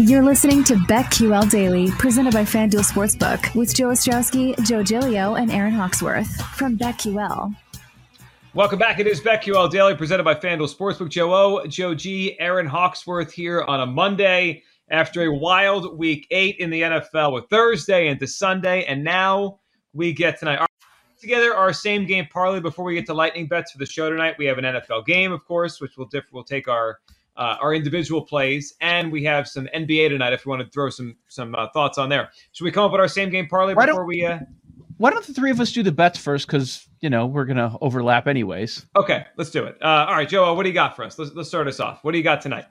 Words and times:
You're 0.00 0.22
listening 0.22 0.62
to 0.62 0.74
BetQL 0.74 1.50
Daily, 1.50 1.90
presented 1.90 2.32
by 2.32 2.44
FanDuel 2.44 2.88
Sportsbook, 2.88 3.52
with 3.56 3.74
Joe 3.74 3.88
Ostrowski, 3.88 4.56
Joe 4.64 4.84
Gilio, 4.84 5.36
and 5.36 5.50
Aaron 5.50 5.72
Hawksworth 5.72 6.40
from 6.54 6.78
BetQL. 6.78 7.52
Welcome 8.54 8.78
back. 8.78 9.00
It 9.00 9.08
is 9.08 9.20
BetQL 9.20 9.68
Daily, 9.72 9.96
presented 9.96 10.22
by 10.22 10.36
FanDuel 10.36 10.72
Sportsbook. 10.72 11.08
Joe 11.08 11.34
O, 11.34 11.66
Joe 11.66 11.96
G, 11.96 12.38
Aaron 12.38 12.64
Hawksworth 12.64 13.32
here 13.32 13.62
on 13.62 13.80
a 13.80 13.86
Monday 13.86 14.62
after 14.88 15.22
a 15.22 15.34
wild 15.34 15.98
week 15.98 16.28
eight 16.30 16.58
in 16.60 16.70
the 16.70 16.82
NFL 16.82 17.32
with 17.32 17.46
Thursday 17.50 18.06
into 18.06 18.28
Sunday, 18.28 18.84
and 18.84 19.02
now 19.02 19.58
we 19.94 20.12
get 20.12 20.38
tonight. 20.38 20.58
Our, 20.60 20.68
together 21.20 21.56
our 21.56 21.72
same 21.72 22.06
game 22.06 22.28
parlay 22.32 22.60
before 22.60 22.84
we 22.84 22.94
get 22.94 23.06
to 23.06 23.14
lightning 23.14 23.48
bets 23.48 23.72
for 23.72 23.78
the 23.78 23.86
show 23.86 24.08
tonight. 24.10 24.36
We 24.38 24.46
have 24.46 24.58
an 24.58 24.64
NFL 24.64 25.06
game, 25.06 25.32
of 25.32 25.44
course, 25.44 25.80
which 25.80 25.96
will 25.96 26.06
differ. 26.06 26.28
We'll 26.30 26.44
take 26.44 26.68
our 26.68 27.00
uh, 27.38 27.56
our 27.60 27.72
individual 27.72 28.20
plays, 28.22 28.74
and 28.80 29.10
we 29.10 29.24
have 29.24 29.48
some 29.48 29.68
NBA 29.74 30.10
tonight. 30.10 30.32
If 30.32 30.44
we 30.44 30.50
want 30.50 30.62
to 30.62 30.68
throw 30.68 30.90
some 30.90 31.16
some 31.28 31.54
uh, 31.54 31.68
thoughts 31.72 31.96
on 31.96 32.08
there, 32.08 32.30
should 32.52 32.64
we 32.64 32.72
come 32.72 32.84
up 32.84 32.92
with 32.92 33.00
our 33.00 33.08
same 33.08 33.30
game 33.30 33.46
parlay 33.46 33.74
Why 33.74 33.86
before 33.86 34.04
we? 34.04 34.24
Uh... 34.24 34.40
Why 34.98 35.10
don't 35.10 35.24
the 35.24 35.32
three 35.32 35.52
of 35.52 35.60
us 35.60 35.72
do 35.72 35.84
the 35.84 35.92
bets 35.92 36.18
first? 36.18 36.46
Because 36.46 36.86
you 37.00 37.08
know 37.08 37.26
we're 37.26 37.44
gonna 37.44 37.76
overlap 37.80 38.26
anyways. 38.26 38.84
Okay, 38.96 39.24
let's 39.36 39.50
do 39.50 39.64
it. 39.64 39.78
Uh, 39.80 40.06
all 40.08 40.14
right, 40.14 40.28
Joe, 40.28 40.52
what 40.54 40.64
do 40.64 40.68
you 40.68 40.74
got 40.74 40.96
for 40.96 41.04
us? 41.04 41.18
Let's 41.18 41.32
let's 41.32 41.48
start 41.48 41.68
us 41.68 41.80
off. 41.80 42.02
What 42.02 42.12
do 42.12 42.18
you 42.18 42.24
got 42.24 42.42
tonight? 42.42 42.66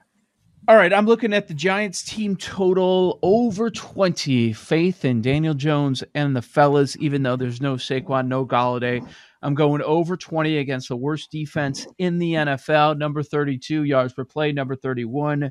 All 0.70 0.76
right, 0.76 0.92
I'm 0.92 1.06
looking 1.06 1.34
at 1.34 1.48
the 1.48 1.54
Giants 1.54 2.04
team 2.04 2.36
total 2.36 3.20
over 3.22 3.70
20. 3.72 4.52
Faith 4.52 5.06
and 5.06 5.24
Daniel 5.24 5.54
Jones 5.54 6.04
and 6.14 6.36
the 6.36 6.42
fellas, 6.42 6.98
even 6.98 7.24
though 7.24 7.38
there's 7.38 7.62
no 7.62 7.76
Saquon, 7.76 8.28
no 8.28 8.46
Golladay. 8.46 9.08
I'm 9.42 9.56
going 9.56 9.82
over 9.84 10.18
20 10.18 10.58
against 10.58 10.90
the 10.90 10.98
worst 10.98 11.32
defense 11.32 11.88
in 12.00 12.20
the 12.20 12.34
NFL. 12.34 12.98
Number 12.98 13.24
32 13.24 13.84
yards 13.84 14.12
per 14.12 14.26
play, 14.26 14.52
number 14.52 14.76
31 14.76 15.50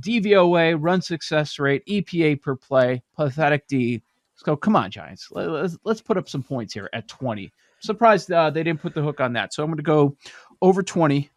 DVOA, 0.00 0.76
run 0.80 1.00
success 1.00 1.60
rate, 1.60 1.84
EPA 1.86 2.42
per 2.42 2.56
play, 2.56 3.04
pathetic 3.14 3.68
D. 3.68 4.02
Let's 4.34 4.42
go. 4.42 4.56
Come 4.56 4.74
on, 4.74 4.90
Giants. 4.90 5.28
Let- 5.30 5.48
Let's, 5.48 5.78
let's 5.84 6.00
put 6.02 6.16
up 6.16 6.28
some 6.28 6.42
points 6.42 6.74
here 6.74 6.90
at 6.92 7.06
20. 7.06 7.52
Surprised 7.78 8.32
uh, 8.32 8.50
they 8.50 8.64
didn't 8.64 8.82
put 8.82 8.94
the 8.94 9.02
hook 9.02 9.20
on 9.20 9.32
that. 9.34 9.54
So 9.54 9.62
I'm 9.62 9.68
going 9.68 9.76
to 9.76 9.84
go 9.84 10.16
over 10.60 10.82
20. 10.82 11.30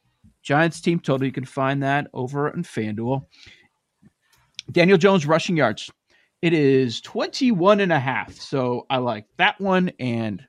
Giants 0.49 0.81
team 0.81 0.99
total. 0.99 1.27
You 1.27 1.31
can 1.31 1.45
find 1.45 1.83
that 1.83 2.07
over 2.11 2.51
on 2.51 2.63
FanDuel. 2.63 3.23
Daniel 4.71 4.97
Jones 4.97 5.27
rushing 5.27 5.55
yards. 5.55 5.91
It 6.41 6.53
is 6.53 7.01
21 7.01 7.81
and 7.81 7.93
a 7.93 7.99
half. 7.99 8.33
So 8.33 8.87
I 8.89 8.97
like 8.97 9.25
that 9.37 9.61
one. 9.61 9.91
And 9.99 10.41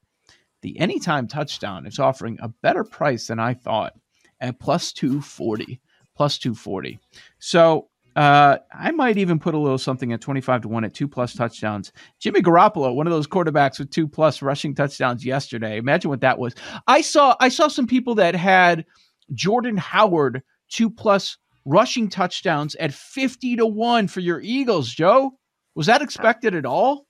the 0.62 0.80
anytime 0.80 1.28
touchdown 1.28 1.84
is 1.84 1.98
offering 1.98 2.38
a 2.40 2.48
better 2.48 2.82
price 2.82 3.26
than 3.26 3.38
I 3.38 3.52
thought 3.52 3.92
at 4.40 4.58
plus 4.58 4.94
240. 4.94 5.78
Plus 6.16 6.38
240. 6.38 6.98
So 7.38 7.90
uh, 8.16 8.56
I 8.72 8.92
might 8.92 9.18
even 9.18 9.38
put 9.38 9.54
a 9.54 9.58
little 9.58 9.76
something 9.76 10.14
at 10.14 10.22
25 10.22 10.62
to 10.62 10.68
1 10.68 10.84
at 10.84 10.94
two 10.94 11.08
plus 11.08 11.34
touchdowns. 11.34 11.92
Jimmy 12.18 12.40
Garoppolo, 12.40 12.94
one 12.94 13.06
of 13.06 13.12
those 13.12 13.26
quarterbacks 13.26 13.78
with 13.78 13.90
two 13.90 14.08
plus 14.08 14.40
rushing 14.40 14.74
touchdowns 14.74 15.26
yesterday. 15.26 15.76
Imagine 15.76 16.08
what 16.08 16.22
that 16.22 16.38
was. 16.38 16.54
I 16.86 17.02
saw 17.02 17.36
I 17.38 17.50
saw 17.50 17.68
some 17.68 17.86
people 17.86 18.14
that 18.14 18.34
had 18.34 18.86
Jordan 19.34 19.76
Howard 19.76 20.42
two 20.70 20.88
plus 20.90 21.36
rushing 21.64 22.08
touchdowns 22.08 22.74
at 22.76 22.94
50 22.94 23.56
to 23.56 23.66
1 23.66 24.08
for 24.08 24.20
your 24.20 24.40
Eagles, 24.40 24.88
Joe. 24.92 25.32
Was 25.74 25.86
that 25.86 26.02
expected 26.02 26.54
at 26.54 26.64
all? 26.64 27.06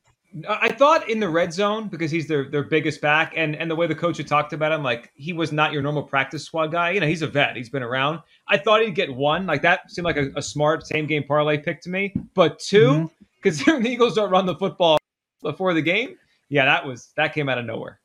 Uh, 0.46 0.58
I 0.60 0.68
thought 0.68 1.08
in 1.08 1.18
the 1.18 1.28
red 1.28 1.52
zone 1.52 1.88
because 1.88 2.10
he's 2.10 2.28
their 2.28 2.48
their 2.48 2.62
biggest 2.62 3.00
back, 3.00 3.32
and 3.36 3.56
and 3.56 3.68
the 3.68 3.74
way 3.74 3.88
the 3.88 3.96
coach 3.96 4.16
had 4.18 4.28
talked 4.28 4.52
about 4.52 4.70
him, 4.70 4.82
like 4.82 5.10
he 5.14 5.32
was 5.32 5.50
not 5.50 5.72
your 5.72 5.82
normal 5.82 6.04
practice 6.04 6.44
squad 6.44 6.68
guy. 6.68 6.90
You 6.90 7.00
know, 7.00 7.08
he's 7.08 7.22
a 7.22 7.26
vet; 7.26 7.56
he's 7.56 7.68
been 7.68 7.82
around. 7.82 8.20
I 8.46 8.56
thought 8.56 8.80
he'd 8.80 8.94
get 8.94 9.12
one, 9.12 9.46
like 9.46 9.62
that 9.62 9.90
seemed 9.90 10.04
like 10.04 10.16
a, 10.16 10.30
a 10.36 10.42
smart 10.42 10.86
same 10.86 11.06
game 11.06 11.24
parlay 11.24 11.58
pick 11.58 11.80
to 11.82 11.90
me. 11.90 12.14
But 12.34 12.60
two, 12.60 12.90
mm-hmm. 12.90 13.06
considering 13.42 13.82
the 13.82 13.90
Eagles 13.90 14.14
don't 14.14 14.30
run 14.30 14.46
the 14.46 14.54
football 14.54 14.98
before 15.42 15.74
the 15.74 15.82
game, 15.82 16.16
yeah, 16.48 16.64
that 16.64 16.86
was 16.86 17.10
that 17.16 17.34
came 17.34 17.48
out 17.48 17.58
of 17.58 17.64
nowhere. 17.64 17.98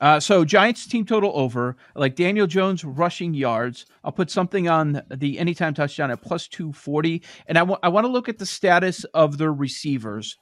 Uh, 0.00 0.20
so 0.20 0.44
Giants 0.44 0.86
team 0.86 1.04
total 1.04 1.32
over, 1.34 1.76
like 1.94 2.14
Daniel 2.14 2.46
Jones 2.46 2.84
rushing 2.84 3.34
yards. 3.34 3.86
I'll 4.04 4.12
put 4.12 4.30
something 4.30 4.68
on 4.68 5.02
the 5.10 5.38
anytime 5.38 5.74
touchdown 5.74 6.10
at 6.10 6.22
plus 6.22 6.46
240. 6.48 7.22
And 7.46 7.58
I 7.58 7.62
want 7.62 7.80
I 7.82 7.88
want 7.88 8.04
to 8.04 8.12
look 8.12 8.28
at 8.28 8.38
the 8.38 8.46
status 8.46 9.04
of 9.14 9.38
the 9.38 9.50
receivers 9.50 10.36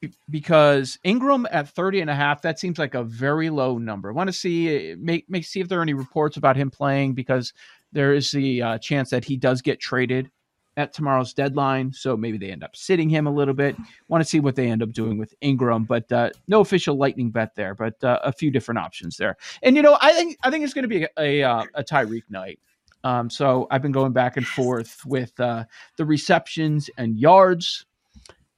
be- 0.00 0.12
because 0.30 0.98
Engram 1.04 1.46
at 1.50 1.68
30 1.68 2.00
and 2.00 2.10
a 2.10 2.14
half, 2.14 2.42
that 2.42 2.60
seems 2.60 2.78
like 2.78 2.94
a 2.94 3.02
very 3.02 3.50
low 3.50 3.78
number. 3.78 4.10
I 4.10 4.12
want 4.12 4.28
to 4.28 4.32
see 4.32 4.94
make, 4.98 5.28
make 5.28 5.44
see 5.44 5.60
if 5.60 5.68
there 5.68 5.80
are 5.80 5.82
any 5.82 5.94
reports 5.94 6.36
about 6.36 6.56
him 6.56 6.70
playing 6.70 7.14
because 7.14 7.52
there 7.90 8.14
is 8.14 8.30
the 8.30 8.62
uh, 8.62 8.78
chance 8.78 9.10
that 9.10 9.24
he 9.24 9.36
does 9.36 9.62
get 9.62 9.80
traded 9.80 10.30
at 10.76 10.92
tomorrow's 10.92 11.34
deadline. 11.34 11.92
So 11.92 12.16
maybe 12.16 12.38
they 12.38 12.50
end 12.50 12.64
up 12.64 12.74
sitting 12.76 13.08
him 13.08 13.26
a 13.26 13.30
little 13.30 13.54
bit. 13.54 13.76
Want 14.08 14.22
to 14.22 14.28
see 14.28 14.40
what 14.40 14.56
they 14.56 14.70
end 14.70 14.82
up 14.82 14.92
doing 14.92 15.18
with 15.18 15.34
Engram, 15.40 15.86
but 15.86 16.10
uh, 16.10 16.30
no 16.48 16.60
official 16.60 16.96
lightning 16.96 17.30
bet 17.30 17.54
there, 17.54 17.74
but 17.74 18.02
uh, 18.02 18.20
a 18.22 18.32
few 18.32 18.50
different 18.50 18.78
options 18.78 19.16
there. 19.16 19.36
And 19.62 19.76
you 19.76 19.82
know, 19.82 19.98
I 20.00 20.12
think 20.12 20.38
I 20.42 20.50
think 20.50 20.64
it's 20.64 20.74
going 20.74 20.82
to 20.82 20.88
be 20.88 21.04
a 21.04 21.08
a, 21.18 21.42
uh, 21.42 21.64
a 21.74 21.84
Tyreek 21.84 22.24
night. 22.30 22.58
Um, 23.04 23.30
so 23.30 23.66
I've 23.70 23.82
been 23.82 23.92
going 23.92 24.12
back 24.12 24.36
and 24.36 24.46
forth 24.46 25.04
with 25.04 25.38
uh, 25.40 25.64
the 25.96 26.04
receptions 26.04 26.88
and 26.98 27.18
yards. 27.18 27.84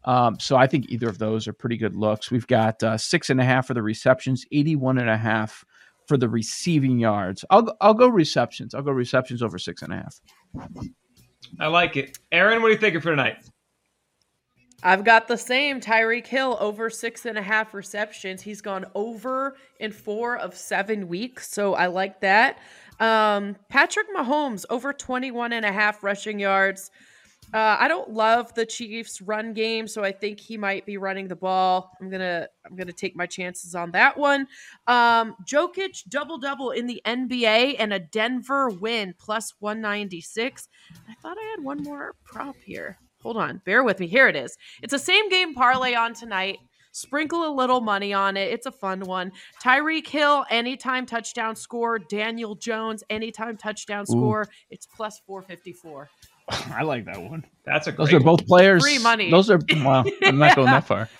Um, 0.04 0.38
so 0.38 0.56
I 0.56 0.66
think 0.66 0.90
either 0.90 1.08
of 1.08 1.18
those 1.18 1.48
are 1.48 1.54
pretty 1.54 1.78
good 1.78 1.96
looks. 1.96 2.30
We've 2.30 2.46
got 2.46 2.82
uh, 2.82 2.98
six 2.98 3.30
and 3.30 3.40
a 3.40 3.44
half 3.44 3.66
for 3.66 3.74
the 3.74 3.82
receptions, 3.82 4.44
81 4.52 4.98
and 4.98 5.08
a 5.08 5.16
half 5.16 5.64
for 6.06 6.18
the 6.18 6.28
receiving 6.28 6.98
yards. 6.98 7.44
I'll 7.50 7.74
I'll 7.80 7.94
go 7.94 8.08
receptions. 8.08 8.74
I'll 8.74 8.82
go 8.82 8.92
receptions 8.92 9.42
over 9.42 9.58
six 9.58 9.82
and 9.82 9.92
a 9.92 9.96
half. 9.96 10.20
I 11.58 11.68
like 11.68 11.96
it. 11.96 12.18
Aaron, 12.32 12.62
what 12.62 12.68
are 12.68 12.72
you 12.72 12.78
thinking 12.78 13.00
for 13.00 13.10
tonight? 13.10 13.36
I've 14.82 15.04
got 15.04 15.28
the 15.28 15.38
same 15.38 15.80
Tyreek 15.80 16.26
Hill 16.26 16.58
over 16.60 16.90
six 16.90 17.24
and 17.24 17.38
a 17.38 17.42
half 17.42 17.72
receptions. 17.72 18.42
He's 18.42 18.60
gone 18.60 18.84
over 18.94 19.56
in 19.80 19.92
four 19.92 20.36
of 20.36 20.54
seven 20.54 21.08
weeks. 21.08 21.50
So 21.50 21.74
I 21.74 21.86
like 21.86 22.20
that. 22.20 22.58
Um, 23.00 23.56
Patrick 23.70 24.06
Mahomes 24.14 24.66
over 24.68 24.92
21 24.92 25.54
and 25.54 25.64
a 25.64 25.72
half 25.72 26.04
rushing 26.04 26.38
yards. 26.38 26.90
Uh, 27.54 27.76
I 27.78 27.86
don't 27.86 28.10
love 28.10 28.52
the 28.54 28.66
Chiefs 28.66 29.22
run 29.22 29.52
game, 29.52 29.86
so 29.86 30.02
I 30.02 30.10
think 30.10 30.40
he 30.40 30.58
might 30.58 30.84
be 30.84 30.96
running 30.96 31.28
the 31.28 31.36
ball. 31.36 31.92
I'm 32.00 32.10
gonna 32.10 32.48
I'm 32.66 32.74
gonna 32.74 32.92
take 32.92 33.14
my 33.14 33.26
chances 33.26 33.76
on 33.76 33.92
that 33.92 34.18
one. 34.18 34.48
Um, 34.88 35.36
Jokic 35.46 36.02
double 36.08 36.36
double 36.38 36.72
in 36.72 36.88
the 36.88 37.00
NBA 37.06 37.76
and 37.78 37.92
a 37.92 38.00
Denver 38.00 38.70
win 38.70 39.14
plus 39.16 39.54
196. 39.60 40.68
I 41.08 41.14
thought 41.22 41.36
I 41.40 41.50
had 41.56 41.62
one 41.62 41.80
more 41.84 42.16
prop 42.24 42.56
here. 42.56 42.98
Hold 43.22 43.36
on, 43.36 43.62
bear 43.64 43.84
with 43.84 44.00
me. 44.00 44.08
Here 44.08 44.26
it 44.26 44.34
is. 44.34 44.56
It's 44.82 44.92
a 44.92 44.98
same 44.98 45.28
game 45.28 45.54
parlay 45.54 45.94
on 45.94 46.12
tonight. 46.12 46.58
Sprinkle 46.90 47.48
a 47.48 47.54
little 47.54 47.80
money 47.80 48.12
on 48.12 48.36
it. 48.36 48.52
It's 48.52 48.66
a 48.66 48.72
fun 48.72 49.00
one. 49.00 49.30
Tyreek 49.62 50.08
Hill, 50.08 50.44
anytime 50.50 51.06
touchdown 51.06 51.54
score. 51.54 52.00
Daniel 52.00 52.56
Jones, 52.56 53.04
anytime 53.10 53.56
touchdown 53.56 54.06
score. 54.06 54.48
It's 54.70 54.86
plus 54.86 55.20
454. 55.26 56.08
I 56.74 56.82
like 56.82 57.04
that 57.06 57.22
one. 57.22 57.44
That's 57.64 57.86
a 57.86 57.92
Those 57.92 58.12
are 58.12 58.20
both 58.20 58.46
players. 58.46 58.82
Free 58.82 58.98
money. 58.98 59.30
Those 59.30 59.50
are 59.50 59.58
well. 59.76 60.04
I'm 60.22 60.38
not 60.38 60.56
going 60.56 60.68
that 60.68 60.86
far. 60.86 61.08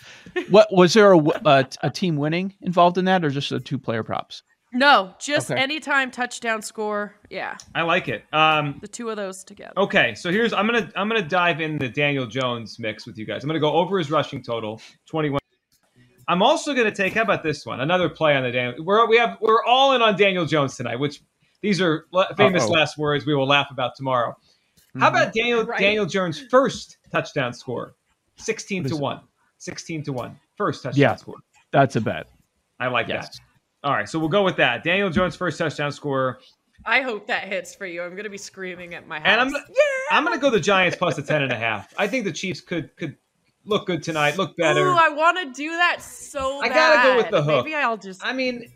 What 0.51 0.69
was 0.73 0.95
there 0.95 1.13
a, 1.13 1.19
a, 1.19 1.67
a 1.83 1.91
team 1.91 2.17
winning 2.17 2.55
involved 2.63 2.99
in 2.99 3.05
that, 3.05 3.25
or 3.25 3.31
just 3.31 3.53
a 3.53 3.61
two 3.61 3.79
player 3.79 4.03
props? 4.03 4.43
No, 4.73 5.15
just 5.21 5.51
Okay. 5.51 5.61
anytime 5.63 6.11
touchdown 6.11 6.61
score. 6.61 7.15
Yeah, 7.31 7.57
I 7.75 7.83
like 7.83 8.09
it. 8.09 8.25
Um, 8.33 8.79
the 8.81 8.89
two 8.89 9.11
of 9.11 9.17
those 9.17 9.45
together. 9.45 9.75
Okay, 9.77 10.15
so 10.17 10.33
here's 10.33 10.53
I'm 10.53 10.67
gonna 10.67 10.91
I'm 10.97 11.09
gonna 11.09 11.23
dive 11.23 11.61
in 11.61 11.79
the 11.79 11.89
Daniel 11.89 12.27
Jones 12.27 12.79
mix 12.81 13.07
with 13.07 13.17
you 13.17 13.27
guys. 13.27 13.45
I'm 13.45 13.49
gonna 13.49 13.61
go 13.61 13.75
over 13.75 13.97
his 13.99 14.11
rushing 14.11 14.43
total, 14.43 14.81
21. 15.07 15.39
I'm 16.27 16.43
also 16.43 16.73
going 16.75 16.87
to 16.87 16.95
take. 16.95 17.13
How 17.13 17.23
about 17.23 17.43
this 17.43 17.67
one? 17.67 17.81
Another 17.81 18.09
play 18.09 18.35
on 18.35 18.43
the 18.45 18.51
Daniel. 18.51 18.83
We're 18.85 19.07
we 19.07 19.19
have 19.19 19.37
we're 19.41 19.63
all 19.65 19.93
in 19.93 20.03
on 20.03 20.17
Daniel 20.17 20.47
Jones 20.47 20.75
tonight, 20.77 20.97
which 20.97 21.21
these 21.61 21.81
are 21.81 22.07
famous 22.37 22.65
Uh-oh. 22.65 22.71
last 22.73 22.99
words 22.99 23.27
we 23.27 23.35
will 23.35 23.47
laugh 23.47 23.69
about 23.71 23.95
tomorrow. 23.95 24.35
How 24.99 25.09
Mm-hmm. 25.09 25.17
about 25.17 25.35
Daniel 25.35 25.65
Right. 25.65 25.81
Daniel 25.81 26.07
Jones' 26.07 26.41
first 26.51 26.99
touchdown 27.11 27.53
score? 27.53 27.95
16 28.37 28.85
to 28.85 28.87
is 28.91 28.95
1. 28.95 29.21
16 29.59 30.03
to 30.05 30.13
1. 30.13 30.37
First 30.57 30.83
touchdown 30.83 31.01
Yeah. 31.01 31.15
score. 31.17 31.37
That's 31.73 31.97
a 31.97 32.01
bet. 32.01 32.29
I 32.79 32.87
like 32.89 33.09
Yes. 33.09 33.29
that. 33.39 33.45
All 33.89 33.93
right, 33.93 34.09
so 34.09 34.19
we'll 34.19 34.29
go 34.29 34.43
with 34.45 34.57
that. 34.57 34.83
Daniel 34.85 35.11
Jones' 35.11 35.37
first 35.37 35.59
touchdown 35.59 35.93
score. 35.93 36.39
I 36.87 37.03
hope 37.03 37.27
that 37.29 37.45
hits 37.45 37.75
for 37.75 37.87
you. 37.87 38.03
I'm 38.03 38.15
gonna 38.17 38.29
be 38.31 38.39
screaming 38.39 38.95
at 38.95 39.07
my 39.07 39.19
house. 39.19 39.27
And 39.29 39.41
I'm 39.41 39.51
yeah. 39.51 39.61
I'm 40.11 40.25
going 40.25 40.37
to 40.37 40.41
go 40.41 40.51
the 40.51 40.61
Giants 40.61 40.97
plus 40.97 41.17
the 41.17 41.23
10 41.23 41.43
and 41.43 41.53
a 41.53 41.57
half. 41.57 41.93
I 41.97 42.07
think 42.09 42.25
the 42.25 42.33
Chiefs 42.33 42.61
could 42.61 42.95
could 42.97 43.17
look 43.65 43.87
good 43.87 44.03
tonight, 44.03 44.37
look 44.37 44.57
better. 44.57 44.89
Ooh, 44.89 44.97
I 44.97 45.09
want 45.11 45.39
to 45.39 45.53
do 45.61 45.71
that 45.71 46.03
so 46.03 46.61
I 46.61 46.69
bad. 46.69 46.75
gotta 46.75 47.09
go 47.09 47.17
with 47.17 47.31
the 47.31 47.43
hook. 47.43 47.65
Maybe 47.65 47.75
I'll 47.75 47.97
just. 47.97 48.25
I 48.25 48.33
mean, 48.33 48.71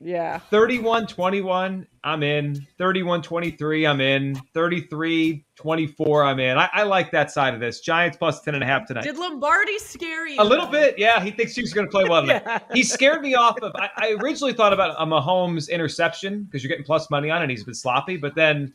yeah. 0.00 0.38
31 0.50 1.06
21, 1.06 1.86
I'm 2.04 2.22
in. 2.22 2.66
31 2.78 3.22
23, 3.22 3.86
I'm 3.86 4.00
in. 4.00 4.34
33 4.54 5.44
24, 5.56 6.24
I'm 6.24 6.38
in. 6.40 6.56
I, 6.56 6.68
I 6.72 6.82
like 6.84 7.10
that 7.12 7.30
side 7.30 7.54
of 7.54 7.60
this. 7.60 7.80
Giants 7.80 8.16
plus 8.16 8.40
10 8.42 8.54
and 8.54 8.62
a 8.62 8.66
half 8.66 8.86
tonight. 8.86 9.04
Did 9.04 9.18
Lombardi 9.18 9.78
scare 9.78 10.26
you? 10.26 10.40
A 10.40 10.44
little 10.44 10.66
bit, 10.66 10.98
yeah. 10.98 11.22
He 11.22 11.30
thinks 11.30 11.54
Chiefs 11.54 11.72
are 11.72 11.74
going 11.74 11.86
to 11.86 11.90
play 11.90 12.04
well 12.04 12.22
tonight. 12.22 12.42
Yeah. 12.46 12.58
He 12.72 12.82
scared 12.82 13.22
me 13.22 13.34
off 13.34 13.58
of. 13.62 13.72
I, 13.76 13.90
I 13.96 14.16
originally 14.20 14.52
thought 14.52 14.72
about 14.72 14.94
a 14.98 15.06
Mahomes 15.06 15.68
interception 15.68 16.44
because 16.44 16.62
you're 16.62 16.68
getting 16.68 16.84
plus 16.84 17.10
money 17.10 17.30
on 17.30 17.40
it. 17.40 17.44
and 17.44 17.50
He's 17.50 17.64
been 17.64 17.74
sloppy, 17.74 18.16
but 18.16 18.34
then 18.34 18.72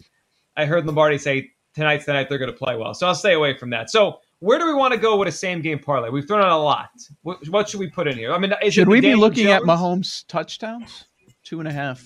I 0.58 0.66
heard 0.66 0.86
Lombardi 0.86 1.18
say 1.18 1.52
tonight's 1.74 2.06
the 2.06 2.14
night 2.14 2.30
they're 2.30 2.38
going 2.38 2.52
to 2.52 2.58
play 2.58 2.76
well. 2.76 2.94
So 2.94 3.08
I'll 3.08 3.16
stay 3.16 3.34
away 3.34 3.58
from 3.58 3.70
that. 3.72 3.90
So 3.90 4.20
where 4.40 4.60
do 4.60 4.66
we 4.66 4.74
want 4.74 4.94
to 4.94 5.00
go 5.00 5.16
with 5.18 5.28
a 5.28 5.32
same 5.32 5.62
game 5.62 5.80
parlay? 5.80 6.10
We've 6.10 6.28
thrown 6.28 6.42
out 6.42 6.52
a 6.52 6.58
lot. 6.58 6.90
What, 7.22 7.48
what 7.50 7.70
should 7.70 7.80
we 7.80 7.90
put 7.90 8.08
in 8.08 8.18
here? 8.18 8.34
I 8.34 8.38
mean, 8.38 8.54
is 8.62 8.74
Should 8.74 8.88
the 8.88 8.92
we 8.92 8.98
be 9.00 9.08
Daniel 9.08 9.22
looking 9.22 9.48
at 9.48 9.62
Mahomes 9.64 10.26
touchdowns? 10.28 11.06
Two 11.54 11.60
and 11.60 11.70
a 11.70 11.72
half. 11.72 12.04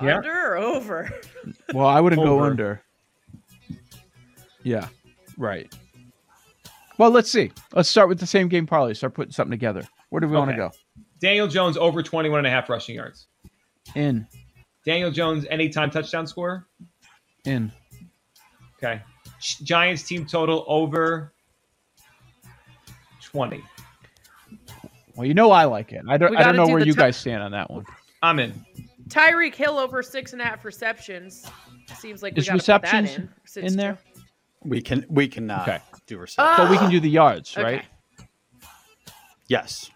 Yeah. 0.00 0.18
Under 0.18 0.52
or 0.52 0.56
over? 0.56 1.10
Well, 1.74 1.88
I 1.88 2.00
wouldn't 2.00 2.22
go 2.22 2.44
under. 2.44 2.80
Yeah, 4.62 4.86
right. 5.36 5.74
Well, 6.96 7.10
let's 7.10 7.28
see. 7.28 7.50
Let's 7.72 7.88
start 7.88 8.08
with 8.08 8.20
the 8.20 8.26
same 8.26 8.46
game 8.46 8.68
parlay. 8.68 8.94
Start 8.94 9.14
putting 9.14 9.32
something 9.32 9.50
together. 9.50 9.82
Where 10.10 10.20
do 10.20 10.28
we 10.28 10.36
want 10.36 10.52
to 10.52 10.56
go? 10.56 10.70
Daniel 11.20 11.48
Jones 11.48 11.76
over 11.76 12.04
21 12.04 12.38
and 12.38 12.46
a 12.46 12.50
half 12.50 12.68
rushing 12.68 12.94
yards. 12.94 13.26
In, 13.96 14.24
Daniel 14.86 15.10
Jones 15.10 15.46
anytime 15.50 15.90
touchdown 15.90 16.24
score. 16.28 16.68
in. 17.44 17.72
Okay. 18.76 19.02
Giants 19.40 20.04
team 20.04 20.24
total 20.24 20.64
over 20.68 21.32
20. 23.22 23.60
Well, 25.16 25.26
you 25.26 25.34
know 25.34 25.50
I 25.50 25.64
like 25.64 25.92
it. 25.92 26.02
I 26.08 26.16
don't. 26.16 26.36
I 26.36 26.42
don't 26.42 26.56
know 26.56 26.66
do 26.66 26.72
where 26.72 26.84
you 26.84 26.92
tou- 26.92 26.98
guys 27.00 27.16
stand 27.16 27.42
on 27.42 27.52
that 27.52 27.70
one. 27.70 27.84
I'm 28.22 28.38
in. 28.38 28.52
Tyreek 29.08 29.54
Hill 29.54 29.78
over 29.78 30.02
six 30.02 30.32
and 30.32 30.40
a 30.42 30.44
half 30.44 30.64
receptions. 30.64 31.46
Seems 31.98 32.22
like 32.22 32.34
we 32.34 32.40
Is 32.40 32.46
got 32.48 32.52
to 32.54 32.58
put 32.58 32.66
that 32.66 32.92
receptions 33.04 33.56
in. 33.56 33.64
in 33.66 33.76
there? 33.76 33.98
We 34.64 34.80
can 34.80 35.04
we 35.08 35.28
cannot 35.28 35.68
Okay. 35.68 35.78
do 36.06 36.18
reception. 36.18 36.54
But 36.64 36.68
oh! 36.68 36.70
we 36.70 36.78
can 36.78 36.90
do 36.90 37.00
the 37.00 37.10
yards, 37.10 37.54
Okay. 37.56 37.62
right? 37.62 37.84
yes. 39.48 39.90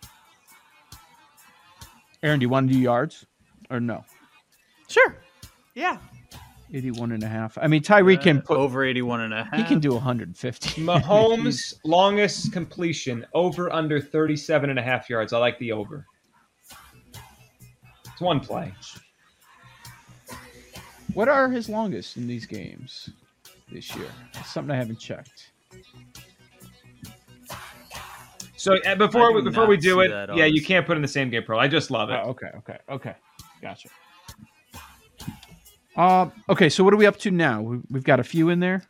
Aaron, 2.22 2.38
do 2.40 2.44
you 2.44 2.48
want 2.50 2.68
to 2.68 2.74
do 2.74 2.80
yards 2.80 3.24
or 3.70 3.80
no? 3.80 4.04
Sure. 4.88 5.16
Yeah. 5.74 5.98
81 6.72 7.12
and 7.12 7.22
a 7.22 7.28
half. 7.28 7.56
I 7.60 7.66
mean, 7.66 7.82
Tyreek 7.82 8.22
can 8.22 8.38
Uh, 8.38 8.42
put. 8.42 8.56
over 8.58 8.84
81 8.84 9.22
and 9.22 9.32
a 9.34 9.44
half. 9.44 9.54
He 9.54 9.64
can 9.64 9.78
do 9.80 9.92
150. 9.94 10.80
Mahomes 10.84 11.74
longest 11.84 12.52
completion 12.52 13.24
over 13.34 13.72
under 13.72 14.00
37 14.00 14.70
and 14.70 14.78
a 14.78 14.82
half 14.82 15.08
yards. 15.08 15.32
I 15.32 15.38
like 15.38 15.58
the 15.58 15.72
over. 15.72 16.06
It's 18.12 18.20
one 18.20 18.40
play. 18.40 18.72
What 21.14 21.28
are 21.28 21.48
his 21.48 21.68
longest 21.68 22.16
in 22.16 22.26
these 22.26 22.44
games 22.46 23.08
this 23.72 23.94
year? 23.96 24.08
That's 24.34 24.50
something 24.52 24.70
I 24.74 24.76
haven't 24.76 25.00
checked. 25.00 25.52
So 28.56 28.76
uh, 28.84 28.96
before 28.96 29.32
we, 29.32 29.40
do 29.40 29.50
before 29.50 29.66
we 29.66 29.76
do 29.76 30.00
it, 30.00 30.10
yeah, 30.34 30.44
you 30.44 30.62
can't 30.62 30.84
put 30.84 30.96
in 30.96 31.02
the 31.02 31.08
same 31.08 31.30
game 31.30 31.44
pro. 31.44 31.58
I 31.58 31.68
just 31.68 31.90
love 31.90 32.10
it. 32.10 32.20
Oh, 32.22 32.30
okay, 32.30 32.48
okay, 32.56 32.78
okay. 32.90 33.14
Gotcha. 33.62 33.88
Um, 35.98 36.32
okay, 36.48 36.68
so 36.68 36.84
what 36.84 36.94
are 36.94 36.96
we 36.96 37.06
up 37.06 37.18
to 37.18 37.32
now? 37.32 37.60
We, 37.60 37.80
we've 37.90 38.04
got 38.04 38.20
a 38.20 38.24
few 38.24 38.50
in 38.50 38.60
there. 38.60 38.84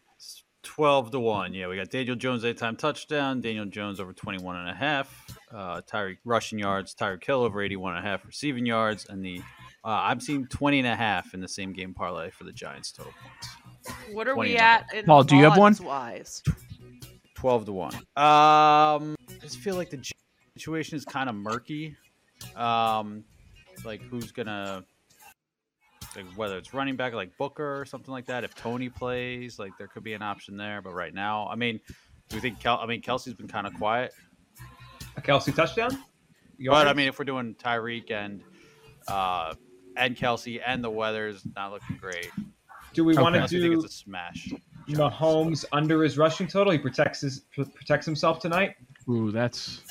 12 0.63 1.13
to 1.13 1.21
1. 1.21 1.55
Yeah, 1.55 1.69
we 1.69 1.77
got 1.77 1.89
Daniel 1.89 2.15
Jones 2.15 2.45
anytime 2.45 2.77
touchdown, 2.77 3.41
Daniel 3.41 3.65
Jones 3.65 3.99
over 3.99 4.13
21 4.13 4.57
and 4.57 4.69
a 4.69 4.75
half, 4.75 5.27
uh 5.51 5.81
Tyreek 5.91 6.19
rushing 6.27 6.59
yards, 6.59 6.95
Tyreek 6.95 7.25
Hill 7.25 7.43
over 7.43 7.63
81 7.63 7.97
and 7.97 8.07
a 8.07 8.09
half 8.09 8.27
receiving 8.27 8.67
yards 8.67 9.07
and 9.09 9.25
the 9.25 9.41
uh, 9.85 9.89
I'm 9.89 10.21
seeing 10.21 10.47
20 10.47 10.81
and 10.81 10.89
a 10.89 10.97
half 10.97 11.33
in 11.33 11.41
the 11.41 11.49
same 11.49 11.73
game 11.73 11.95
parlay 11.95 12.31
for 12.31 12.45
the 12.45 12.53
Giants 12.53 12.93
total 12.93 13.13
points. 13.23 13.97
What 14.13 14.29
are 14.29 14.37
we 14.37 14.59
at 14.59 14.93
in 14.93 15.07
Paul, 15.07 15.25
do 15.25 15.37
you 15.37 15.45
have 15.45 15.57
one? 15.57 15.73
odds 15.73 15.81
Wise? 15.81 16.43
12 17.37 17.65
to 17.67 17.73
1. 17.73 17.95
Um 17.95 18.03
I 18.17 19.15
just 19.41 19.59
feel 19.59 19.77
like 19.77 19.89
the 19.89 20.05
situation 20.55 20.99
is 20.99 21.07
kind 21.07 21.31
of 21.31 21.35
murky. 21.35 21.97
Um 22.55 23.25
like 23.85 24.03
who's 24.03 24.33
going 24.33 24.47
to 24.47 24.85
like 26.17 26.27
whether 26.37 26.57
it's 26.59 26.73
running 26.75 26.97
back 26.97 27.13
like 27.13 27.37
Booker 27.39 27.81
or 27.81 27.85
something 27.85 28.13
like 28.13 28.27
that 28.27 28.45
if 28.45 28.55
Toney 28.55 28.89
plays, 28.89 29.59
like 29.59 29.73
there 29.79 29.87
could 29.89 30.03
be 30.05 30.15
an 30.15 30.23
option 30.23 30.57
there, 30.57 30.81
but 30.83 30.93
right 30.93 31.15
now, 31.15 31.49
I 31.49 31.55
mean, 31.57 31.81
do 32.29 32.37
we 32.37 32.41
think 32.41 32.61
Kel- 32.61 32.81
I 32.83 32.87
mean 32.87 33.03
Kelce's 33.03 33.35
been 33.35 33.49
kind 33.49 33.67
of 33.67 33.75
quiet, 33.75 34.13
A 35.17 35.21
Kelce 35.21 35.55
touchdown? 35.55 36.03
but 36.67 36.89
I 36.89 36.93
mean 36.93 37.09
if 37.09 37.19
we're 37.19 37.25
doing 37.25 37.55
Tyreek 37.55 38.11
and 38.11 38.43
uh 39.07 39.55
and 39.97 40.17
Kelce 40.17 40.61
and 40.67 40.83
the 40.83 40.91
weather's 40.91 41.43
not 41.57 41.73
looking 41.73 41.97
great. 41.97 42.31
do 42.95 43.05
we 43.05 43.15
want 43.17 43.35
to 43.35 43.39
Unless 43.39 43.53
you 43.53 43.61
think 43.61 43.75
do 43.75 43.85
it's 43.85 43.95
a 43.95 43.97
smash. 43.97 44.53
Mahomes 44.89 45.65
under 45.73 46.03
his 46.03 46.17
rushing 46.19 46.47
total? 46.47 46.73
He 46.73 46.79
protects 46.79 47.21
his 47.21 47.41
protects 47.55 48.07
himself 48.07 48.41
tonight. 48.41 48.75
Ooh, 49.09 49.31
that's 49.31 49.79
Just 49.79 49.85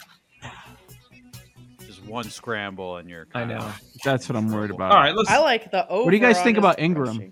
one 2.07 2.29
scramble 2.29 2.97
and 2.97 3.09
you're 3.09 3.27
I 3.33 3.39
kinda- 3.41 3.59
know. 3.59 3.71
that's 4.03 4.27
what 4.29 4.35
I'm 4.35 4.51
worried 4.51 4.71
about. 4.71 4.91
All 4.91 4.97
right, 4.97 5.15
let's. 5.15 5.29
I 5.29 5.39
like 5.39 5.71
the 5.71 5.87
over. 5.87 6.05
What 6.05 6.11
do 6.11 6.17
you 6.17 6.21
guys 6.21 6.41
think 6.41 6.57
about 6.57 6.77
Engram? 6.77 7.31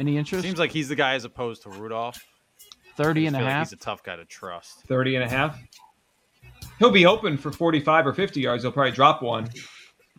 Any 0.00 0.16
interest? 0.16 0.42
Seems 0.44 0.58
like 0.58 0.72
he's 0.72 0.88
the 0.88 0.96
guy 0.96 1.14
as 1.14 1.24
opposed 1.24 1.62
to 1.64 1.68
Rudolph. 1.70 2.18
30 2.96 3.26
and 3.26 3.36
a 3.36 3.38
feel 3.38 3.44
like 3.46 3.54
half. 3.54 3.66
he's 3.68 3.72
a 3.74 3.76
tough 3.76 4.02
guy 4.02 4.16
to 4.16 4.24
trust. 4.24 4.82
30 4.88 5.16
and 5.16 5.24
a 5.24 5.28
half. 5.28 5.58
He'll 6.78 6.90
be 6.90 7.04
open 7.06 7.36
for 7.36 7.52
45 7.52 8.06
or 8.06 8.12
50 8.14 8.40
yards. 8.40 8.62
He'll 8.64 8.72
probably 8.72 8.92
drop 8.92 9.22
one. 9.22 9.48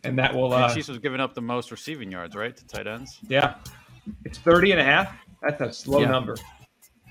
And 0.04 0.18
that 0.20 0.34
will, 0.34 0.54
And 0.54 0.64
uh, 0.66 0.74
Chiefs 0.74 0.88
was 0.88 1.00
giving 1.00 1.20
up 1.20 1.34
the 1.34 1.42
most 1.42 1.72
receiving 1.72 2.12
yards, 2.12 2.36
right, 2.36 2.56
to 2.56 2.66
tight 2.68 2.88
ends. 2.88 3.20
yeah. 3.28 3.56
It's 4.26 4.38
30 4.40 4.72
and 4.72 4.80
a 4.82 4.84
half. 4.84 5.16
That's 5.42 5.62
a 5.62 5.74
slow 5.74 6.00
Yeah. 6.00 6.08
number. 6.10 6.36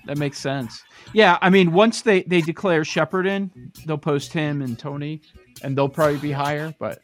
That 0.07 0.17
makes 0.19 0.39
sense. 0.39 0.83
Yeah, 1.13 1.39
I 1.43 1.51
mean, 1.51 1.73
once 1.73 2.03
they 2.03 2.23
they 2.23 2.41
declare 2.41 2.85
Shepard 2.85 3.27
in, 3.27 3.51
they'll 3.85 3.99
post 3.99 4.33
him 4.33 4.63
and 4.63 4.79
Toney, 4.79 5.21
and 5.63 5.77
they'll 5.77 5.91
probably 5.91 6.17
be 6.17 6.33
higher. 6.33 6.75
But 6.79 7.01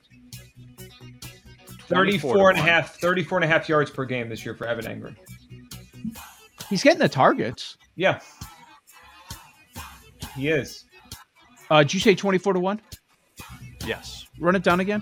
34 1.88 2.50
and 2.50 2.58
a 2.58 2.62
half, 2.62 2.96
34 2.98 3.38
and 3.38 3.44
a 3.44 3.48
half 3.48 3.68
yards 3.68 3.90
per 3.90 4.04
game 4.06 4.28
this 4.28 4.44
year 4.44 4.54
for 4.54 4.66
Evan 4.66 4.86
Engram. 4.86 5.14
He's 6.68 6.82
getting 6.82 6.98
the 6.98 7.08
targets. 7.08 7.76
Yeah. 7.94 8.20
He 10.34 10.48
is. 10.48 10.84
Uh, 11.70 11.82
did 11.82 11.94
you 11.94 12.00
say 12.00 12.14
twenty 12.14 12.38
four 12.38 12.52
to 12.52 12.60
one? 12.60 12.80
Yes. 13.86 14.26
Run 14.38 14.56
it 14.56 14.62
down 14.62 14.80
again. 14.80 15.00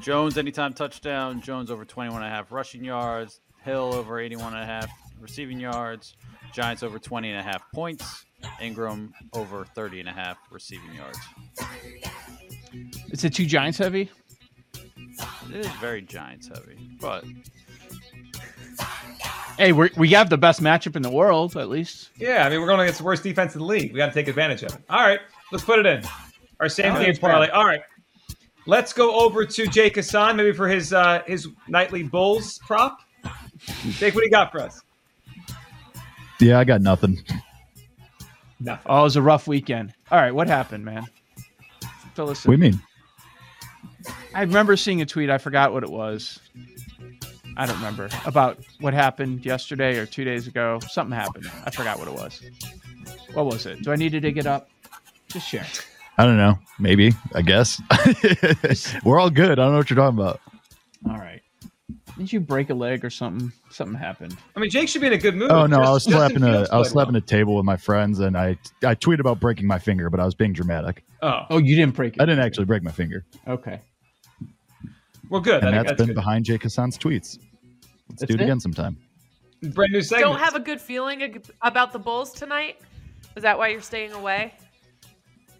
Jones 0.00 0.38
anytime 0.38 0.72
touchdown. 0.72 1.40
Jones 1.40 1.70
over 1.70 1.84
21 1.84 2.22
and 2.22 2.32
a 2.32 2.34
half 2.34 2.52
rushing 2.52 2.84
yards. 2.84 3.40
Hill 3.64 3.92
over 3.92 4.20
81 4.20 4.54
and 4.54 4.62
a 4.62 4.66
half 4.66 4.88
receiving 5.20 5.58
yards. 5.58 6.14
Giants 6.52 6.82
over 6.84 6.98
20 6.98 7.30
and 7.30 7.40
a 7.40 7.42
half 7.42 7.62
points. 7.72 8.24
Engram 8.60 9.10
over 9.32 9.64
30 9.74 10.00
and 10.00 10.08
a 10.08 10.12
half 10.12 10.38
receiving 10.50 10.94
yards. 10.94 11.18
Is 13.10 13.24
it 13.24 13.34
two 13.34 13.46
Giants 13.46 13.78
heavy? 13.78 14.10
It 15.50 15.56
is 15.56 15.66
very 15.80 16.02
Giants 16.02 16.48
heavy, 16.48 16.76
but 17.00 17.24
Hey, 19.58 19.72
we 19.72 19.90
we 19.96 20.10
have 20.10 20.28
the 20.28 20.36
best 20.36 20.60
matchup 20.62 20.96
in 20.96 21.02
the 21.02 21.10
world, 21.10 21.56
at 21.56 21.68
least. 21.68 22.10
Yeah, 22.16 22.44
I 22.46 22.50
mean, 22.50 22.60
we're 22.60 22.66
going 22.66 22.80
against 22.80 22.98
the 22.98 23.04
worst 23.04 23.22
defense 23.22 23.54
in 23.54 23.60
the 23.60 23.66
league. 23.66 23.92
We 23.92 23.96
got 23.98 24.06
to 24.06 24.12
take 24.12 24.28
advantage 24.28 24.62
of 24.62 24.74
it. 24.74 24.80
All 24.90 25.00
right, 25.00 25.20
let's 25.50 25.64
put 25.64 25.78
it 25.78 25.86
in. 25.86 26.02
Our 26.60 26.68
same 26.68 26.94
Oh, 26.94 27.02
game 27.02 27.16
parlay. 27.16 27.48
All 27.48 27.64
right, 27.64 27.80
let's 28.66 28.92
go 28.92 29.18
over 29.18 29.46
to 29.46 29.66
Jake 29.66 29.94
Hassan, 29.96 30.36
maybe 30.36 30.52
for 30.52 30.68
his 30.68 30.92
uh, 30.92 31.22
his 31.26 31.48
nightly 31.68 32.02
Bulls 32.02 32.58
prop. 32.66 32.98
Jake, 33.92 34.14
what 34.14 34.20
do 34.20 34.26
you 34.26 34.30
got 34.30 34.52
for 34.52 34.60
us? 34.60 34.82
Yeah, 36.38 36.58
I 36.58 36.64
got 36.64 36.82
nothing. 36.82 37.22
Nothing. 38.60 38.86
Oh, 38.86 39.00
it 39.00 39.04
was 39.04 39.16
a 39.16 39.22
rough 39.22 39.48
weekend. 39.48 39.94
All 40.10 40.18
right, 40.20 40.34
what 40.34 40.48
happened, 40.48 40.84
man? 40.84 41.06
Fill 42.14 42.28
us 42.30 42.44
in. 42.44 42.50
What 42.50 42.60
do 42.60 42.66
you 42.66 42.72
mean? 42.72 42.82
I 44.34 44.42
remember 44.42 44.76
seeing 44.76 45.00
a 45.00 45.06
tweet. 45.06 45.30
I 45.30 45.38
forgot 45.38 45.72
what 45.72 45.82
it 45.82 45.90
was. 45.90 46.40
I 47.56 47.66
don't 47.66 47.76
remember 47.76 48.08
about 48.24 48.58
what 48.80 48.92
happened 48.94 49.44
yesterday 49.44 49.96
or 49.98 50.06
two 50.06 50.24
days 50.24 50.46
ago. 50.46 50.78
Something 50.88 51.16
happened. 51.16 51.50
I 51.64 51.70
forgot 51.70 51.98
what 51.98 52.08
it 52.08 52.14
was. 52.14 52.42
What 53.32 53.46
was 53.46 53.66
it? 53.66 53.82
Do 53.82 53.92
I 53.92 53.96
need 53.96 54.12
to 54.12 54.20
dig 54.20 54.36
it 54.38 54.46
up? 54.46 54.68
Just 55.28 55.48
share. 55.48 55.66
I 56.18 56.24
don't 56.24 56.36
know. 56.36 56.58
Maybe. 56.78 57.12
I 57.34 57.42
guess. 57.42 57.80
We're 59.04 59.18
all 59.20 59.30
good. 59.30 59.52
I 59.52 59.54
don't 59.64 59.72
know 59.72 59.78
what 59.78 59.90
you're 59.90 59.96
talking 59.96 60.18
about. 60.18 60.40
All 61.08 61.18
right. 61.18 61.42
Did 62.18 62.32
you 62.32 62.40
break 62.40 62.70
a 62.70 62.74
leg 62.74 63.04
or 63.04 63.10
something? 63.10 63.52
Something 63.70 63.98
happened. 63.98 64.36
I 64.56 64.60
mean, 64.60 64.70
Jake 64.70 64.88
should 64.88 65.02
be 65.02 65.06
in 65.08 65.12
a 65.12 65.18
good 65.18 65.36
mood. 65.36 65.50
Oh 65.50 65.66
no, 65.66 65.80
I 65.80 65.90
was 65.90 66.04
slapping 66.04 66.42
a 66.42 66.66
I 66.72 66.78
was 66.78 66.88
slapping 66.90 67.12
well. 67.12 67.18
a 67.22 67.26
table 67.26 67.56
with 67.56 67.66
my 67.66 67.76
friends, 67.76 68.20
and 68.20 68.38
I 68.38 68.56
I 68.82 68.94
tweeted 68.94 69.20
about 69.20 69.38
breaking 69.38 69.66
my 69.66 69.78
finger, 69.78 70.08
but 70.08 70.18
I 70.18 70.24
was 70.24 70.34
being 70.34 70.54
dramatic. 70.54 71.04
Oh, 71.20 71.42
Oh, 71.50 71.58
you 71.58 71.76
didn't 71.76 71.94
break 71.94 72.16
it. 72.16 72.22
I 72.22 72.24
didn't 72.24 72.42
actually 72.44 72.64
break 72.64 72.82
my 72.82 72.90
finger, 72.90 73.24
Okay. 73.46 73.80
Well, 75.30 75.40
good. 75.40 75.62
I 75.64 75.68
and 75.68 75.74
think 75.74 75.74
that's 75.74 75.86
that's 75.88 75.98
been 75.98 76.06
good. 76.08 76.14
behind 76.14 76.44
Jake 76.44 76.62
Hassan's 76.62 76.96
tweets. 76.98 77.38
Let's 78.08 78.20
That's 78.20 78.30
do 78.30 78.34
it, 78.34 78.40
it? 78.40 78.44
again 78.44 78.60
sometime. 78.60 78.96
Brand 79.62 79.92
new 79.92 80.00
segment. 80.02 80.30
Don't 80.32 80.38
have 80.38 80.54
a 80.54 80.60
good 80.60 80.80
feeling 80.80 81.42
about 81.62 81.92
the 81.92 81.98
Bulls 81.98 82.32
tonight. 82.32 82.78
Is 83.36 83.42
that 83.42 83.58
why 83.58 83.68
you're 83.68 83.80
staying 83.80 84.12
away? 84.12 84.54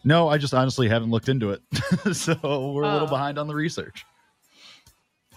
No, 0.05 0.29
I 0.29 0.39
just 0.39 0.55
honestly 0.55 0.89
haven't 0.89 1.11
looked 1.11 1.29
into 1.29 1.51
it, 1.51 1.61
so 2.15 2.35
we're 2.73 2.85
a 2.85 2.93
little 2.93 3.09
Oh. 3.09 3.11
behind 3.11 3.39
on 3.39 3.49
the 3.49 3.55
research. 3.55 4.05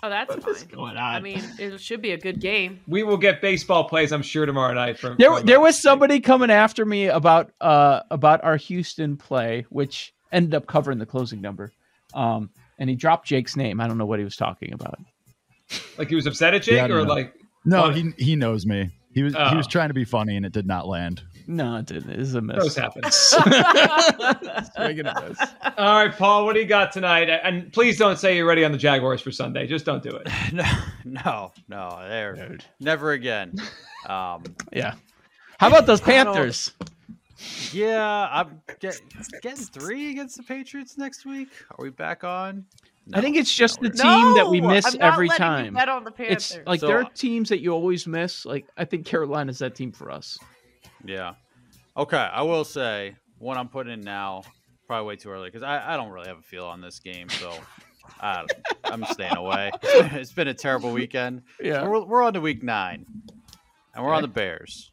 Oh, 0.01 0.09
that's 0.09 0.33
fine. 0.35 0.67
going 0.69 0.95
on? 0.97 1.15
I 1.15 1.19
mean, 1.19 1.43
it 1.57 1.77
should 1.81 2.01
be 2.01 2.11
a 2.11 2.17
good 2.17 2.39
game. 2.39 2.79
we 2.87 3.03
will 3.03 3.17
get 3.17 3.41
baseball 3.41 3.83
plays, 3.89 4.13
I'm 4.13 4.21
sure, 4.21 4.45
tomorrow 4.45 4.73
night. 4.73 4.97
From 4.97 5.17
There, 5.17 5.35
from- 5.35 5.45
there 5.45 5.59
was 5.59 5.81
somebody 5.81 6.19
coming 6.21 6.49
after 6.51 6.85
me 6.85 7.07
about 7.07 7.51
uh 7.59 8.01
about 8.11 8.43
our 8.43 8.55
Houston 8.55 9.17
play, 9.17 9.65
which 9.69 10.13
ended 10.31 10.53
up 10.53 10.67
covering 10.67 10.99
the 10.99 11.05
closing 11.05 11.41
number. 11.41 11.73
Um, 12.13 12.49
and 12.79 12.89
he 12.89 12.95
dropped 12.95 13.27
Jake's 13.27 13.55
name. 13.55 13.79
I 13.79 13.87
don't 13.87 13.97
know 13.99 14.05
what 14.07 14.17
he 14.19 14.25
was 14.25 14.35
talking 14.35 14.73
about. 14.73 14.97
like 15.99 16.09
he 16.09 16.15
was 16.15 16.25
upset 16.25 16.53
at 16.55 16.63
Jake, 16.63 16.75
Yeah, 16.77 16.85
or 16.85 17.03
know. 17.05 17.13
like 17.13 17.35
No, 17.65 17.83
Funny. 17.83 18.13
he 18.17 18.23
he 18.25 18.35
knows 18.35 18.65
me. 18.65 18.89
He 19.13 19.21
was 19.23 19.33
he 19.33 19.39
Oh. 19.39 19.55
was 19.57 19.67
trying 19.67 19.89
to 19.89 19.93
be 19.93 20.05
funny, 20.05 20.35
and 20.35 20.45
it 20.45 20.51
did 20.51 20.65
not 20.67 20.87
land. 20.87 21.21
No, 21.47 21.77
it 21.77 21.87
didn't. 21.87 22.11
It's 22.11 22.33
was 22.33 22.35
a 22.35 22.41
those 22.41 22.63
miss. 22.63 22.75
happen. 22.75 23.01
Swing 24.75 24.99
and 24.99 25.07
a 25.07 25.27
miss. 25.29 25.39
All 25.77 26.05
right, 26.05 26.15
Paul, 26.15 26.45
what 26.45 26.53
do 26.53 26.59
you 26.59 26.67
got 26.67 26.91
tonight? 26.91 27.27
And 27.29 27.73
please 27.73 27.97
don't 27.97 28.17
say 28.19 28.35
you're 28.37 28.45
ready 28.45 28.63
on 28.63 28.71
the 28.71 28.77
Jaguars 28.77 29.19
for 29.21 29.31
Sunday. 29.31 29.65
Just 29.65 29.83
don't 29.85 30.03
do 30.03 30.09
it. 30.11 30.27
no, 30.53 30.63
no, 31.05 31.51
no, 31.67 31.97
there, 32.07 32.57
never 32.79 33.11
again. 33.13 33.55
Um, 34.07 34.43
Yeah. 34.71 34.93
How 35.59 35.67
about 35.67 35.85
those 35.87 36.01
I 36.03 36.05
don't- 36.23 36.25
Panthers? 36.35 36.71
Yeah, 37.71 38.27
I'm 38.31 38.61
get, 38.79 39.01
getting 39.41 39.65
three 39.65 40.11
against 40.11 40.37
the 40.37 40.43
Patriots 40.43 40.97
next 40.97 41.25
week. 41.25 41.49
Are 41.71 41.83
we 41.83 41.89
back 41.89 42.23
on? 42.23 42.65
I 43.13 43.21
think 43.21 43.37
it's 43.37 43.53
just 43.53 43.79
the 43.79 43.89
we're 43.89 43.93
team 43.93 44.35
that 44.35 44.47
we 44.49 44.61
miss 44.61 44.85
I'm 44.85 44.99
not 44.99 45.13
every 45.13 45.27
letting 45.27 45.45
you 45.45 45.49
time. 45.49 45.73
Bet 45.73 45.89
on 45.89 46.03
the 46.03 46.13
It's 46.19 46.57
like 46.67 46.79
So- 46.79 46.87
there 46.87 46.99
are 46.99 47.09
teams 47.15 47.49
that 47.49 47.59
you 47.59 47.71
always 47.71 48.05
miss. 48.05 48.45
Like 48.45 48.67
I 48.77 48.85
think 48.85 49.05
Carolina's 49.05 49.59
that 49.59 49.75
team 49.75 49.91
for 49.91 50.11
us. 50.11 50.37
Yeah. 51.03 51.33
Okay, 51.97 52.17
I 52.17 52.41
will 52.43 52.63
say 52.63 53.15
one 53.39 53.57
I'm 53.57 53.67
putting 53.67 53.93
in 53.93 54.01
now, 54.01 54.43
probably 54.85 55.07
way 55.07 55.15
too 55.15 55.29
early 55.29 55.49
because 55.49 55.63
I, 55.63 55.93
I 55.93 55.97
don't 55.97 56.11
really 56.11 56.27
have 56.27 56.37
a 56.39 56.43
feel 56.43 56.65
on 56.65 56.81
this 56.81 56.99
game, 56.99 57.29
so 57.29 57.53
I, 58.21 58.45
I'm 58.83 59.03
staying 59.05 59.35
away. 59.35 59.71
it's 59.83 60.31
been 60.31 60.47
a 60.47 60.53
terrible 60.53 60.91
weekend. 60.91 61.43
Yeah. 61.59 61.87
We're, 61.87 62.03
we're 62.05 62.23
on 62.23 62.33
to 62.33 62.41
week 62.41 62.63
nine, 62.63 63.05
and 63.95 64.05
we're 64.05 64.13
on 64.13 64.21
the 64.21 64.27
Bears, 64.27 64.91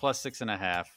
plus 0.00 0.20
six 0.20 0.40
and 0.42 0.50
a 0.50 0.56
half 0.56 0.90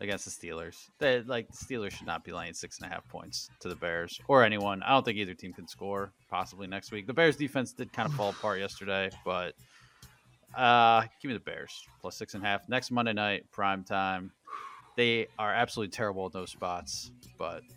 against 0.00 0.24
the 0.24 0.30
Steelers. 0.30 0.88
They 0.98 1.22
like 1.22 1.48
the 1.48 1.56
Steelers 1.56 1.92
should 1.92 2.06
not 2.06 2.24
be 2.24 2.32
laying 2.32 2.54
six 2.54 2.78
and 2.78 2.90
a 2.90 2.94
half 2.94 3.06
points 3.08 3.50
to 3.60 3.68
the 3.68 3.76
Bears 3.76 4.18
or 4.28 4.42
anyone. 4.44 4.82
I 4.82 4.90
don't 4.90 5.04
think 5.04 5.18
either 5.18 5.34
team 5.34 5.52
can 5.52 5.68
score. 5.68 6.12
Possibly 6.30 6.66
next 6.66 6.90
week. 6.92 7.06
The 7.06 7.12
Bears 7.14 7.36
defense 7.36 7.72
did 7.72 7.92
kind 7.92 8.08
of 8.08 8.14
fall 8.16 8.30
apart 8.30 8.58
yesterday, 8.58 9.10
but 9.24 9.54
uh, 10.56 11.02
give 11.20 11.28
me 11.28 11.34
the 11.34 11.40
Bears 11.40 11.72
plus 12.00 12.16
six 12.16 12.34
and 12.34 12.42
a 12.42 12.46
half 12.46 12.68
next 12.68 12.90
Monday 12.90 13.12
night 13.12 13.44
prime 13.52 13.84
time. 13.84 14.32
They 14.96 15.28
are 15.38 15.52
absolutely 15.52 15.92
terrible 15.92 16.26
at 16.26 16.32
those 16.32 16.50
spots, 16.50 17.10
but 17.38 17.62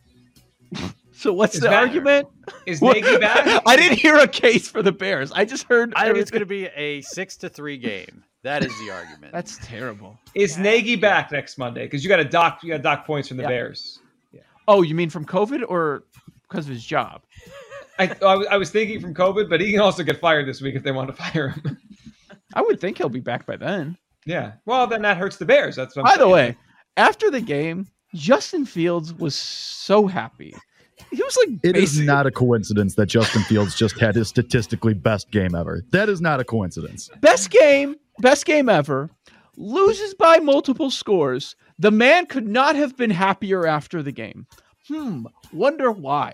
So 1.13 1.31
what's 1.31 1.55
Is 1.55 1.61
the 1.61 1.69
that- 1.69 1.81
argument? 1.83 2.27
Is 2.65 2.81
What- 2.81 2.97
Nagy 2.97 3.17
back? 3.21 3.61
I 3.65 3.77
didn't 3.77 3.99
hear 3.99 4.17
a 4.17 4.27
case 4.27 4.67
for 4.67 4.83
the 4.83 4.91
Bears. 4.91 5.31
I 5.31 5.45
just 5.45 5.63
heard. 5.63 5.93
I 5.95 6.07
think 6.07 6.17
it's 6.17 6.29
going 6.31 6.41
to 6.41 6.45
be 6.45 6.65
a 6.75 6.99
six 7.01 7.37
to 7.37 7.47
three 7.49 7.77
game. 7.77 8.23
That 8.45 8.63
is 8.63 8.71
the 8.77 8.91
argument. 8.91 9.33
That's 9.33 9.57
terrible. 9.63 10.19
Is 10.35 10.59
Nagy 10.59 10.95
back 10.95 11.31
next 11.31 11.57
Monday? 11.57 11.85
Because 11.85 12.03
you 12.03 12.09
got 12.09 12.17
to 12.17 12.23
dock 12.23 12.59
you 12.61 12.69
got 12.69 12.77
to 12.77 12.83
dock 12.83 13.03
points 13.03 13.27
from 13.27 13.37
the 13.37 13.43
Yeah. 13.43 13.49
Bears. 13.49 13.99
Oh, 14.67 14.83
you 14.83 14.93
mean 14.93 15.09
from 15.09 15.25
COVID 15.25 15.63
or 15.67 16.03
because 16.47 16.65
of 16.65 16.71
his 16.71 16.85
job? 16.85 17.23
I, 17.99 18.15
oh, 18.21 18.27
I 18.27 18.35
was- 18.35 18.47
I 18.51 18.57
was 18.57 18.69
thinking 18.69 18.99
from 19.01 19.15
COVID, 19.15 19.49
but 19.49 19.61
he 19.61 19.71
can 19.71 19.79
also 19.81 20.03
get 20.03 20.19
fired 20.19 20.47
this 20.47 20.61
week 20.61 20.75
if 20.75 20.83
they 20.83 20.91
want 20.91 21.07
to 21.09 21.13
fire 21.23 21.49
him. 21.49 21.77
I 22.53 22.61
would 22.61 22.79
think 22.79 22.97
he'll 22.99 23.09
be 23.09 23.19
back 23.19 23.47
by 23.47 23.57
then. 23.57 23.97
yeah. 24.27 24.53
Well, 24.67 24.85
then 24.85 25.01
that 25.01 25.17
hurts 25.17 25.37
the 25.37 25.45
Bears. 25.45 25.75
That's 25.75 25.95
what 25.95 26.05
I'm 26.05 26.13
By 26.13 26.17
the 26.23 26.29
way, 26.29 26.55
after 26.97 27.31
the 27.31 27.41
game, 27.41 27.87
Justin 28.13 28.65
Fields 28.65 29.11
was 29.13 29.33
so 29.33 30.05
happy. 30.05 30.53
He 31.11 31.21
was 31.21 31.37
like, 31.45 31.59
It 31.63 31.77
is 31.77 31.97
basi- 31.99 32.05
not 32.05 32.25
a 32.27 32.31
coincidence 32.31 32.95
that 32.95 33.05
Justin 33.07 33.41
Fields 33.43 33.75
just 33.75 33.99
had 33.99 34.15
his 34.15 34.27
statistically 34.27 34.93
best 34.93 35.31
game 35.31 35.55
ever. 35.55 35.83
That 35.91 36.09
is 36.09 36.19
not 36.21 36.39
a 36.39 36.43
coincidence. 36.43 37.09
best 37.21 37.49
game, 37.51 37.95
best 38.19 38.45
game 38.45 38.67
ever. 38.69 39.09
Loses 39.57 40.13
by 40.13 40.37
multiple 40.39 40.89
scores. 40.91 41.55
The 41.79 41.91
man 41.91 42.25
could 42.25 42.47
not 42.47 42.75
have 42.75 42.97
been 42.97 43.11
happier 43.11 43.65
after 43.65 44.03
the 44.03 44.11
game. 44.11 44.47
Hmm. 44.87 45.25
Wonder 45.53 45.91
why. 45.91 46.33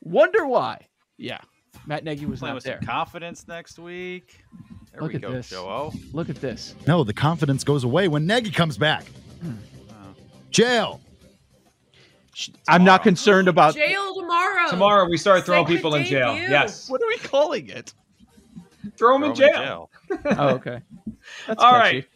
Wonder 0.00 0.46
why. 0.46 0.86
Yeah. 1.18 1.38
Matt 1.86 2.04
Nagy 2.04 2.26
was 2.26 2.38
Playing 2.40 2.50
not 2.50 2.54
with 2.56 2.64
there. 2.64 2.78
some 2.80 2.86
confidence 2.86 3.48
next 3.48 3.78
week. 3.78 4.44
There 4.92 5.00
Look 5.02 5.10
we 5.10 5.16
at 5.16 5.22
go, 5.22 5.32
this. 5.32 5.48
Joe. 5.50 5.92
Look 6.12 6.28
at 6.28 6.36
this. 6.36 6.74
No, 6.86 7.04
the 7.04 7.12
confidence 7.12 7.64
goes 7.64 7.84
away 7.84 8.08
when 8.08 8.26
Nagy 8.26 8.50
comes 8.50 8.76
back. 8.78 9.04
Jail. 10.50 11.00
I'm 12.68 12.84
not 12.84 13.02
concerned 13.02 13.48
about. 13.48 13.74
Jail 13.74 14.14
tomorrow. 14.14 14.68
Tomorrow 14.70 15.08
we 15.08 15.16
start 15.16 15.44
throwing 15.44 15.64
Secret 15.66 15.76
people 15.76 15.94
in 15.96 16.04
jail. 16.04 16.34
debut. 16.34 16.50
Yes. 16.50 16.88
What 16.88 17.02
are 17.02 17.08
we 17.08 17.18
calling 17.18 17.68
it? 17.68 17.92
Throw 18.96 19.18
them 19.18 19.34
Throw 19.34 19.46
in 19.46 19.52
'em 19.54 19.54
jail. 19.54 19.90
Oh, 20.38 20.48
okay. 20.50 20.80
That's 21.46 21.62
All 21.62 21.72
catchy. 21.72 21.96
right. 21.98 22.06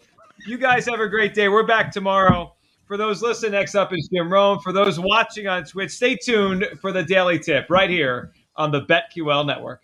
You 0.47 0.59
guys 0.59 0.85
have 0.87 1.01
a 1.01 1.09
great 1.09 1.33
day. 1.35 1.49
We're 1.49 1.63
back 1.67 1.93
tomorrow. 1.93 2.55
For 2.87 2.97
those 2.97 3.23
listening, 3.23 3.53
next 3.53 3.75
up 3.77 3.93
is 3.95 4.09
Jim 4.13 4.31
Rome. 4.33 4.59
For 4.59 4.73
those 4.73 4.99
watching 5.01 5.47
on 5.47 5.65
Twitch, 5.65 5.93
stay 5.93 6.17
tuned 6.17 6.67
for 6.81 6.93
the 6.93 7.03
daily 7.03 7.39
tip 7.39 7.67
right 7.71 7.89
here 7.89 8.33
on 8.57 8.71
the 8.73 8.83
BetQL 8.83 9.47
network. 9.47 9.84